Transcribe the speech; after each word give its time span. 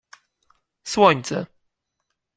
Słońce. 0.93 1.45